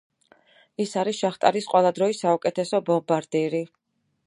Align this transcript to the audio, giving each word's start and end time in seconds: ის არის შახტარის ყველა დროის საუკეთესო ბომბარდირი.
ის 0.85 0.93
არის 1.01 1.17
შახტარის 1.25 1.67
ყველა 1.75 1.93
დროის 1.99 2.23
საუკეთესო 2.25 2.83
ბომბარდირი. 2.91 3.63